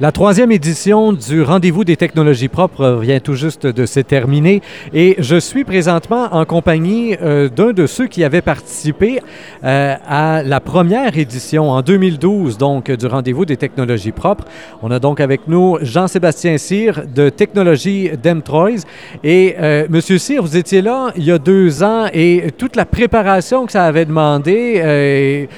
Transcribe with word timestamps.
La 0.00 0.12
troisième 0.12 0.52
édition 0.52 1.12
du 1.12 1.42
Rendez-vous 1.42 1.82
des 1.82 1.96
technologies 1.96 2.46
propres 2.46 3.00
vient 3.02 3.18
tout 3.18 3.34
juste 3.34 3.66
de 3.66 3.84
se 3.84 3.98
terminer 3.98 4.62
et 4.94 5.16
je 5.18 5.40
suis 5.40 5.64
présentement 5.64 6.28
en 6.30 6.44
compagnie 6.44 7.16
euh, 7.20 7.48
d'un 7.48 7.72
de 7.72 7.84
ceux 7.88 8.06
qui 8.06 8.22
avaient 8.22 8.40
participé 8.40 9.18
euh, 9.64 9.96
à 10.06 10.44
la 10.44 10.60
première 10.60 11.18
édition 11.18 11.72
en 11.72 11.82
2012 11.82 12.58
donc 12.58 12.92
du 12.92 13.06
Rendez-vous 13.06 13.44
des 13.44 13.56
technologies 13.56 14.12
propres. 14.12 14.44
On 14.82 14.92
a 14.92 15.00
donc 15.00 15.18
avec 15.18 15.48
nous 15.48 15.78
Jean-Sébastien 15.82 16.58
Cyr 16.58 17.02
de 17.12 17.28
Technologie 17.28 18.10
Demtroys 18.22 18.84
et 19.24 19.56
euh, 19.58 19.88
Monsieur 19.90 20.18
Cyr, 20.18 20.42
vous 20.42 20.56
étiez 20.56 20.80
là 20.80 21.10
il 21.16 21.24
y 21.24 21.32
a 21.32 21.38
deux 21.38 21.82
ans 21.82 22.06
et 22.12 22.52
toute 22.56 22.76
la 22.76 22.86
préparation 22.86 23.66
que 23.66 23.72
ça 23.72 23.84
avait 23.84 24.04
demandé 24.04 25.48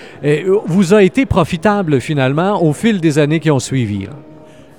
vous 0.65 0.95
a 0.95 1.03
été 1.03 1.27
profitable 1.27 2.01
finalement 2.01 2.63
au 2.63 2.73
fil 2.73 3.03
des 3.03 3.19
années 3.19 3.41
qui 3.41 3.51
ont 3.51 3.59
suivi. 3.59 4.09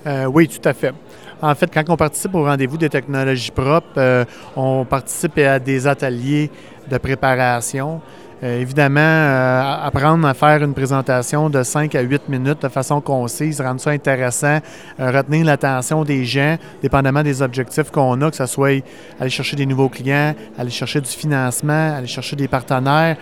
Euh, 0.05 0.25
oui, 0.25 0.47
tout 0.47 0.67
à 0.67 0.73
fait. 0.73 0.93
En 1.41 1.53
fait, 1.55 1.69
quand 1.73 1.83
on 1.89 1.97
participe 1.97 2.35
au 2.35 2.43
rendez-vous 2.43 2.77
des 2.77 2.89
technologies 2.89 3.51
propres, 3.51 3.87
euh, 3.97 4.25
on 4.55 4.85
participe 4.85 5.37
à 5.39 5.59
des 5.59 5.87
ateliers 5.87 6.51
de 6.89 6.97
préparation. 6.97 8.01
Euh, 8.43 8.59
évidemment, 8.59 9.85
apprendre 9.85 10.27
à 10.27 10.33
faire 10.33 10.63
une 10.63 10.73
présentation 10.73 11.47
de 11.47 11.61
5 11.61 11.93
à 11.93 12.01
8 12.01 12.27
minutes 12.27 12.63
de 12.63 12.69
façon 12.69 12.99
concise, 12.99 13.61
rendre 13.61 13.79
ça 13.79 13.91
intéressant, 13.91 14.57
retenir 14.97 15.45
l'attention 15.45 16.03
des 16.03 16.25
gens, 16.25 16.57
dépendamment 16.81 17.21
des 17.21 17.43
objectifs 17.43 17.91
qu'on 17.91 18.19
a, 18.21 18.31
que 18.31 18.37
ce 18.37 18.47
soit 18.47 18.83
aller 19.19 19.29
chercher 19.29 19.55
des 19.55 19.67
nouveaux 19.67 19.89
clients, 19.89 20.33
aller 20.57 20.71
chercher 20.71 21.01
du 21.01 21.09
financement, 21.09 21.97
aller 21.97 22.07
chercher 22.07 22.35
des 22.35 22.47
partenaires. 22.47 23.17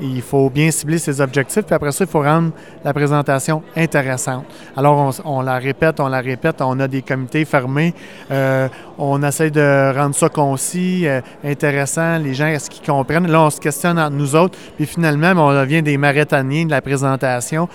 Il 0.00 0.22
faut 0.22 0.50
bien 0.50 0.70
cibler 0.70 0.98
ses 0.98 1.20
objectifs, 1.20 1.62
puis 1.62 1.74
après 1.74 1.92
ça, 1.92 2.04
il 2.04 2.10
faut 2.10 2.22
rendre 2.22 2.50
la 2.84 2.92
présentation 2.92 3.62
intéressante. 3.76 4.44
Alors, 4.76 5.14
on, 5.24 5.40
la 5.40 5.58
répète, 5.58 6.00
on 6.00 6.08
la 6.08 6.20
répète, 6.20 6.56
on 6.60 6.80
a 6.80 6.88
des 6.88 7.02
comités 7.02 7.44
fermés, 7.44 7.94
euh, 8.30 8.68
on 8.98 9.22
essaie 9.22 9.50
de 9.50 9.96
rendre 9.96 10.14
ça 10.14 10.28
concis, 10.28 11.06
euh, 11.06 11.20
intéressant, 11.44 12.18
les 12.18 12.34
gens, 12.34 12.46
est-ce 12.46 12.70
qu'ils 12.70 12.84
comprennent? 12.84 13.30
Là, 13.30 13.42
on 13.42 13.50
se 13.50 13.60
questionne 13.60 13.98
entre 13.98 14.16
nous 14.16 14.34
autres, 14.34 14.58
puis 14.76 14.86
finalement, 14.86 15.32
ben, 15.32 15.40
on 15.40 15.52
devient 15.52 15.82
des 15.82 15.96
marathoniens 15.96 16.64
de 16.64 16.70
la 16.70 16.82
présentation. 16.82 17.68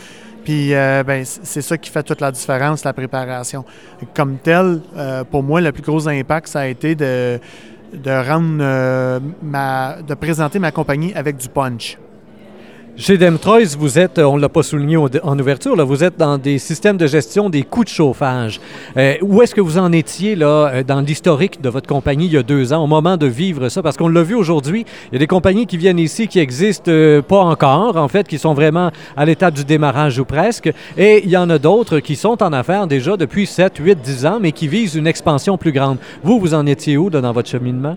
Puis 0.44 0.73
euh, 0.73 1.03
ben, 1.03 1.23
c'est 1.25 1.62
ça 1.62 1.78
qui 1.78 1.90
fait 1.90 2.03
toute 2.03 2.22
la 2.22 2.31
différence, 2.31 2.84
la 2.84 2.94
préparation. 2.94 3.64
Comme 4.14 4.38
tel, 4.38 4.81
pour 5.31 5.44
moi, 5.44 5.62
le 5.62 5.72
plus 5.72 5.84
gros 5.84 6.08
impact, 6.08 6.47
ça 6.47 6.62
a 6.62 6.67
été 6.67 6.95
de 6.95 7.40
rendre 8.06 9.22
ma, 9.42 10.02
de 10.02 10.14
présenter 10.16 10.59
ma 10.59 10.72
compagnie 10.72 11.14
avec 11.14 11.38
du 11.38 11.47
punch. 11.47 11.97
Chez 13.00 13.17
Demtroys, 13.17 13.78
vous 13.80 13.97
êtes, 13.97 14.19
on 14.19 14.36
ne 14.36 14.42
l'a 14.42 14.50
pas 14.50 14.61
souligné 14.61 14.97
en 14.97 15.39
ouverture, 15.39 15.73
vous 15.86 16.03
êtes 16.03 16.17
dans 16.17 16.38
des 16.38 16.59
systèmes 16.59 16.97
de 16.97 17.08
gestion 17.08 17.50
des 17.50 17.64
coûts 17.64 17.86
de 17.86 17.89
chauffage. 17.89 18.59
Euh, 18.97 19.16
où 19.22 19.41
est-ce 19.41 19.56
que 19.56 19.61
vous 19.61 19.78
en 19.78 19.94
étiez 19.94 20.36
là, 20.36 20.67
euh, 20.67 20.83
dans 20.83 21.00
l'historique 21.00 21.61
de 21.61 21.69
votre 21.69 21.88
compagnie 21.88 22.25
il 22.25 22.33
y 22.33 22.38
a 22.38 22.44
deux 22.44 22.73
ans, 22.73 22.83
au 22.83 22.88
moment 22.88 23.16
de 23.16 23.25
vivre 23.25 23.69
ça? 23.69 23.81
Parce 23.81 23.95
qu'on 23.95 24.09
l'a 24.09 24.22
vu 24.22 24.36
aujourd'hui, 24.36 24.86
il 25.08 25.14
y 25.14 25.16
a 25.16 25.19
des 25.19 25.28
compagnies 25.28 25.66
qui 25.66 25.78
viennent 25.78 25.97
ici 25.97 26.28
qui 26.28 26.39
n'existent 26.39 26.91
euh, 26.91 27.22
pas 27.22 27.39
encore, 27.39 27.95
en 27.95 28.09
fait, 28.09 28.28
qui 28.28 28.38
sont 28.38 28.53
vraiment 28.53 28.91
à 29.16 29.23
l'étape 29.23 29.53
du 29.53 29.63
démarrage 29.63 30.19
ou 30.19 30.25
presque. 30.25 30.69
Et 30.97 31.22
il 31.23 31.30
y 31.30 31.38
en 31.38 31.50
a 31.50 31.58
d'autres 31.58 32.00
qui 32.00 32.17
sont 32.17 32.44
en 32.44 32.52
affaires 32.52 32.86
déjà 32.86 33.16
depuis 33.16 33.45
7, 33.45 33.78
8, 33.80 34.02
10 34.02 34.25
ans, 34.25 34.39
mais 34.41 34.52
qui 34.52 34.67
visent 34.67 34.95
une 34.95 35.08
expansion 35.08 35.58
plus 35.58 35.72
grande. 35.72 36.00
Vous, 36.22 36.38
vous 36.38 36.53
en 36.53 36.66
étiez 36.66 36.97
où 36.97 37.09
dans 37.09 37.31
votre 37.31 37.47
cheminement? 37.47 37.95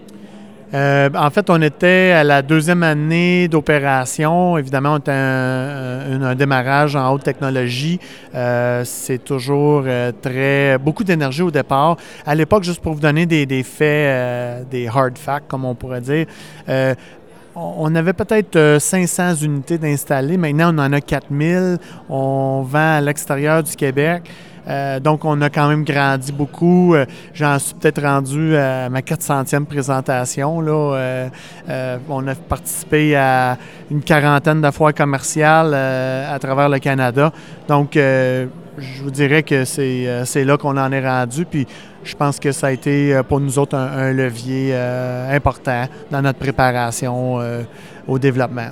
Euh, 0.75 1.11
en 1.15 1.31
fait, 1.31 1.51
on 1.51 1.61
était 1.61 2.12
à 2.17 2.25
la 2.25 2.41
deuxième 2.41 2.83
année 2.83 3.47
d'opération. 3.48 4.56
Évidemment, 4.56 4.95
on 4.95 4.98
était 4.98 5.12
un, 5.12 6.34
démarrage 6.34 6.97
en 6.97 7.12
haute 7.12 7.25
technologie. 7.25 8.01
Euh, 8.34 8.83
c'est 8.84 9.23
toujours 9.23 9.84
euh, 9.87 10.12
très 10.12 10.78
beaucoup 10.78 11.05
d'énergie 11.05 11.43
au 11.43 11.50
départ. 11.50 11.97
À 12.25 12.34
l'époque, 12.34 12.65
juste 12.65 12.81
pour 12.81 12.95
vous 12.95 13.00
donner 13.00 13.27
des 13.27 13.62
faits, 13.62 14.69
des 14.70 14.89
hard 14.89 15.19
facts, 15.19 15.48
comme 15.48 15.65
on 15.65 15.75
pourrait 15.75 16.00
dire, 16.00 16.27
on 17.55 17.95
avait 17.95 18.12
peut-être 18.12 18.78
500 18.81 19.37
unités 19.37 19.78
d'installées. 19.78 20.37
Maintenant, 20.37 20.75
on 20.75 20.78
en 20.78 20.93
a 20.93 21.00
4000. 21.00 21.78
On 22.09 22.62
vend 22.62 22.97
à 22.97 23.00
l'extérieur 23.00 23.62
du 23.62 23.75
Québec. 23.77 24.31
Euh, 24.69 25.00
donc, 25.00 25.25
on 25.25 25.41
a 25.41 25.50
quand 25.50 25.69
même 25.69 25.84
grandi 25.84 26.32
beaucoup. 26.32 26.94
Euh, 26.94 27.04
j'en 27.34 27.59
suis 27.59 27.75
peut-être 27.75 28.03
rendu 28.03 28.56
à 28.56 28.88
ma 28.88 29.00
400e 29.00 29.65
présentation. 29.65 30.60
Là. 30.60 31.28
Euh, 31.69 31.99
on 32.09 32.27
a 32.27 32.34
participé 32.34 33.16
à 33.16 33.59
une 33.91 34.03
quarantaine 34.03 34.60
de 34.60 34.71
foires 34.71 34.94
commerciales 34.94 35.75
à 35.75 36.38
travers 36.38 36.69
le 36.69 36.78
Canada. 36.78 37.32
Donc, 37.69 37.98
je 38.78 39.03
vous 39.03 39.10
dirais 39.10 39.43
que 39.43 39.65
c'est 39.65 40.44
là 40.44 40.56
qu'on 40.56 40.77
en 40.77 40.93
est 40.93 41.06
rendu. 41.06 41.44
Puis, 41.44 41.66
je 42.05 42.15
pense 42.15 42.38
que 42.38 42.53
ça 42.53 42.69
a 42.69 42.72
été 42.72 43.21
pour 43.28 43.41
nous 43.41 43.59
autres 43.59 43.77
un 43.77 44.12
levier 44.12 44.75
important 45.31 45.84
dans 46.10 46.22
notre 46.22 46.38
préparation 46.38 47.38
au 48.09 48.19
développement. 48.19 48.71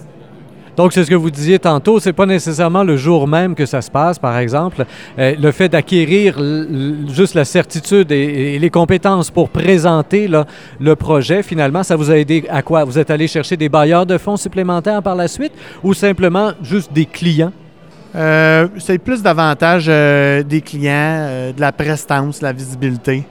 Donc, 0.80 0.94
c'est 0.94 1.04
ce 1.04 1.10
que 1.10 1.14
vous 1.14 1.30
disiez 1.30 1.58
tantôt, 1.58 2.00
c'est 2.00 2.14
pas 2.14 2.24
nécessairement 2.24 2.84
le 2.84 2.96
jour 2.96 3.28
même 3.28 3.54
que 3.54 3.66
ça 3.66 3.82
se 3.82 3.90
passe, 3.90 4.18
par 4.18 4.38
exemple. 4.38 4.86
Euh, 5.18 5.34
le 5.38 5.52
fait 5.52 5.68
d'acquérir 5.68 6.38
juste 7.08 7.34
la 7.34 7.44
certitude 7.44 8.10
et, 8.12 8.58
les 8.58 8.70
compétences 8.70 9.30
pour 9.30 9.50
présenter 9.50 10.26
le 10.28 10.96
projet, 10.96 11.42
finalement, 11.42 11.82
ça 11.82 11.96
vous 11.96 12.10
a 12.10 12.16
aidé 12.16 12.44
à 12.48 12.62
quoi? 12.62 12.84
Vous 12.84 12.98
êtes 12.98 13.10
allé 13.10 13.26
chercher 13.26 13.58
des 13.58 13.68
bailleurs 13.68 14.06
de 14.06 14.16
fonds 14.16 14.38
supplémentaires 14.38 15.02
par 15.02 15.16
la 15.16 15.28
suite 15.28 15.52
ou 15.82 15.92
simplement 15.92 16.52
juste 16.62 16.92
des 16.92 17.04
clients? 17.04 17.52
Euh, 18.14 18.68
c'est 18.78 18.98
plus 18.98 19.22
davantage 19.22 19.86
euh, 19.88 20.42
des 20.42 20.60
clients, 20.60 21.52
de 21.56 21.60
la 21.60 21.72
prestance, 21.72 22.40
de 22.40 22.44
la 22.44 22.52
visibilité. 22.52 23.24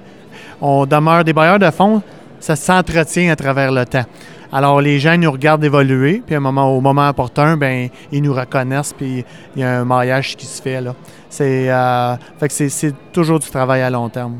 On 0.61 0.85
demeure 0.85 1.23
des 1.23 1.33
bailleurs 1.33 1.59
de 1.59 1.69
fonds, 1.69 2.01
ça 2.39 2.55
s'entretient 2.55 3.31
à 3.31 3.35
travers 3.35 3.71
le 3.71 3.85
temps. 3.85 4.05
Alors, 4.51 4.81
les 4.81 4.99
gens 4.99 5.15
nous 5.15 5.31
regardent 5.31 5.63
évoluer, 5.63 6.23
puis 6.25 6.35
au 6.35 6.41
moment 6.41 7.09
opportun, 7.09 7.55
ben 7.55 7.89
ils 8.11 8.21
nous 8.21 8.33
reconnaissent, 8.33 8.93
puis 8.93 9.23
il 9.55 9.61
y 9.61 9.63
a 9.63 9.81
un 9.81 9.85
maillage 9.85 10.35
qui 10.35 10.47
se 10.47 10.59
fait. 10.61 10.81
Là. 10.81 10.95
C'est, 11.29 11.69
euh, 11.69 12.15
c'est, 12.49 12.93
toujours 13.11 13.39
du 13.39 13.47
travail 13.49 13.83
à 13.83 13.91
long 13.91 14.09
terme. 14.09 14.37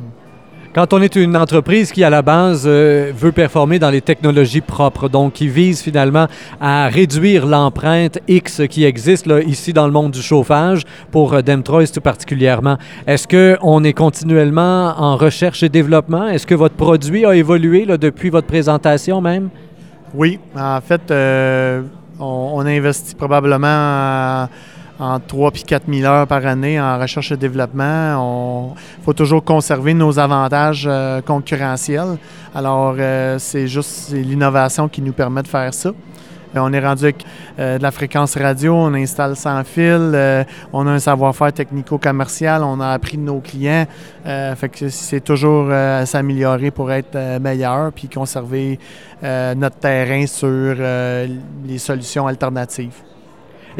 Quand 0.71 0.93
on 0.93 1.01
est 1.01 1.15
une 1.15 1.35
entreprise 1.35 1.91
qui, 1.91 2.03
à 2.03 2.11
la 2.11 2.21
base, 2.21 2.65
euh, 2.67 3.11
veut 3.15 3.31
performer 3.31 3.79
dans 3.79 3.89
les 3.89 4.01
technologies 4.01 4.61
propres, 4.61 5.09
donc 5.09 5.33
qui 5.33 5.47
vise 5.47 5.81
finalement 5.81 6.27
à 6.61 6.87
réduire 6.89 7.47
l'empreinte 7.47 8.19
X 8.27 8.61
qui 8.69 8.83
existe 8.83 9.27
ici 9.47 9.73
dans 9.73 9.87
le 9.87 9.91
monde 9.91 10.11
du 10.11 10.21
chauffage, 10.21 10.83
pour 11.09 11.33
euh, 11.33 11.41
tout 11.41 12.01
particulièrement, 12.01 12.77
est-ce 13.07 13.27
qu'on 13.27 13.83
est 13.83 13.93
continuellement 13.93 14.93
en 14.95 15.17
recherche 15.17 15.63
et 15.63 15.69
développement? 15.69 16.27
Est-ce 16.27 16.45
que 16.45 16.55
votre 16.55 16.75
produit 16.75 17.25
a 17.25 17.33
évolué 17.35 17.87
depuis 17.97 18.29
votre 18.29 18.47
présentation 18.47 19.21
même? 19.21 19.49
Oui, 20.13 20.39
en 20.55 20.81
fait, 20.81 21.09
euh, 21.09 21.81
on, 22.19 22.63
investit 22.65 23.15
probablement 23.15 24.47
en, 24.99 25.19
3 25.19 25.51
puis 25.51 25.63
4 25.63 25.83
000 25.91 26.05
heures 26.05 26.27
par 26.27 26.45
année 26.45 26.79
en 26.79 26.99
recherche 26.99 27.31
et 27.31 27.37
développement. 27.37 28.75
Il 28.99 29.03
faut 29.03 29.13
toujours 29.13 29.43
conserver 29.43 29.93
nos 29.93 30.19
avantages 30.19 30.85
euh, 30.87 31.21
concurrentiels. 31.21 32.17
Alors, 32.53 32.95
euh, 32.99 33.37
c'est 33.39 33.67
juste 33.67 34.11
l'innovation 34.11 34.87
qui 34.87 35.01
nous 35.01 35.13
permet 35.13 35.43
de 35.43 35.47
faire 35.47 35.73
ça. 35.73 35.91
Euh, 36.55 36.59
on 36.61 36.73
est 36.73 36.79
rendu 36.79 37.03
avec 37.03 37.25
euh, 37.59 37.77
de 37.77 37.83
la 37.83 37.91
fréquence 37.91 38.37
radio, 38.37 38.73
on 38.73 38.93
installe 38.93 39.35
sans 39.35 39.63
fil, 39.63 40.11
euh, 40.13 40.43
on 40.73 40.87
a 40.87 40.91
un 40.91 40.99
savoir-faire 40.99 41.53
technico-commercial, 41.53 42.63
on 42.63 42.79
a 42.79 42.89
appris 42.89 43.17
de 43.17 43.23
nos 43.23 43.39
clients. 43.39 43.85
fait 44.23 44.69
que 44.69 44.89
c'est 44.89 45.21
toujours 45.21 45.71
s'améliorer 46.05 46.71
pour 46.71 46.91
être 46.91 47.39
meilleur 47.39 47.91
puis 47.91 48.07
conserver 48.07 48.79
notre 49.21 49.77
terrain 49.77 50.25
sur 50.27 50.75
les 51.65 51.77
solutions 51.77 52.27
alternatives. 52.27 53.01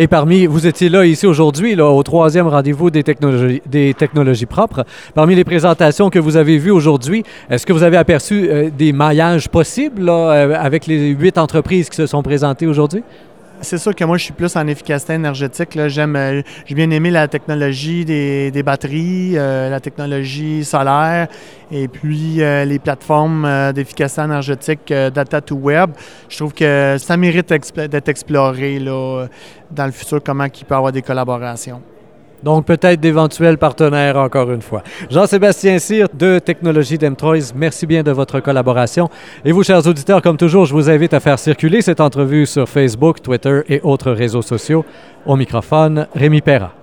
Et 0.02 0.08
parmi, 0.08 0.46
vous 0.46 0.66
étiez 0.66 0.88
là 0.88 1.06
ici 1.06 1.28
aujourd'hui, 1.28 1.78
au 1.78 2.04
troisième 2.04 2.48
rendez-vous 2.48 2.90
des 2.90 3.04
technologies, 3.04 3.62
des 3.66 3.94
technologies 3.94 4.46
propres. 4.46 4.86
Parmi 5.14 5.36
les 5.36 5.44
présentations 5.44 6.10
que 6.10 6.20
vous 6.20 6.38
avez 6.38 6.58
vues 6.58 6.72
aujourd'hui, 6.72 7.26
est-ce 7.50 7.66
que 7.66 7.74
vous 7.74 7.84
avez 7.84 7.98
aperçu 7.98 8.48
euh, 8.50 8.70
des 8.70 8.94
maillages 8.94 9.50
possibles 9.50 10.08
euh, 10.08 10.56
avec 10.58 10.88
les 10.88 11.10
huit 11.10 11.38
entreprises 11.38 11.90
qui 11.90 11.98
se 11.98 12.06
sont 12.06 12.24
présentées 12.24 12.66
aujourd'hui? 12.66 13.04
C'est 13.62 13.78
sûr 13.78 13.94
que 13.94 14.06
moi, 14.06 14.18
je 14.18 14.24
suis 14.24 14.34
plus 14.34 14.56
en 14.56 14.66
efficacité 14.68 15.14
énergétique. 15.14 15.78
J'aime, 15.88 16.16
euh, 16.16 16.42
j'ai 16.66 16.76
bien 16.76 16.90
aimé 16.92 17.12
la 17.12 17.28
technologie 17.28 18.06
des, 18.06 18.64
batteries, 18.64 19.38
euh, 19.38 19.70
la 19.70 19.82
technologie 19.82 20.64
solaire 20.64 21.28
et 21.72 21.88
puis 21.88 22.42
euh, 22.42 22.64
les 22.64 22.80
plateformes 22.80 23.74
d'efficacité 23.74 24.22
énergétique 24.22 24.94
data 24.94 25.42
to 25.42 25.56
web. 25.56 25.92
Je 26.30 26.38
trouve 26.38 26.54
que 26.54 26.96
ça 27.00 27.18
mérite 27.18 27.50
d'être 27.76 28.10
exploré 28.10 28.80
là, 28.80 29.28
dans 29.72 29.86
le 29.86 29.92
futur, 29.92 30.22
comment 30.24 30.46
il 30.46 30.66
peut 30.66 30.74
y 30.74 30.78
avoir 30.78 30.92
des 30.92 31.02
collaborations. 31.02 31.82
Donc, 32.44 32.66
peut-être 32.66 33.00
d'éventuels 33.00 33.58
partenaires, 33.58 34.18
encore 34.18 34.52
une 34.52 34.62
fois. 34.62 34.84
Jean-Sébastien 35.10 35.80
Cyr 35.80 36.08
de 36.14 36.40
Technologie 36.40 36.98
d'Emtroys, 36.98 37.54
merci 37.56 37.86
bien 37.86 38.04
de 38.04 38.12
votre 38.12 38.40
collaboration. 38.40 39.10
Et 39.44 39.52
vous, 39.52 39.64
chers 39.64 39.86
auditeurs, 39.86 40.22
comme 40.22 40.38
toujours, 40.38 40.66
je 40.66 40.74
vous 40.74 40.90
invite 40.90 41.14
à 41.14 41.20
faire 41.20 41.40
circuler 41.40 41.82
cette 41.82 42.02
entrevue 42.02 42.46
sur 42.46 42.68
Facebook, 42.68 43.22
Twitter 43.22 43.62
et 43.68 43.82
autres 43.84 44.12
réseaux 44.12 44.42
sociaux. 44.42 44.86
Au 45.26 45.36
microphone, 45.36 46.08
Rémi 46.16 46.42
Perra. 46.42 46.74